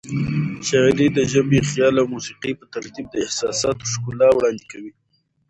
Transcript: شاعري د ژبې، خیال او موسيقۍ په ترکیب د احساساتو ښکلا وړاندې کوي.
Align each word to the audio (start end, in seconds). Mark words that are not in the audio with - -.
شاعري 0.67 1.07
د 1.13 1.19
ژبې، 1.31 1.59
خیال 1.69 1.95
او 2.01 2.07
موسيقۍ 2.13 2.51
په 2.59 2.65
ترکیب 2.73 3.05
د 3.09 3.15
احساساتو 3.25 3.89
ښکلا 3.93 4.27
وړاندې 4.33 4.65
کوي. 4.71 4.91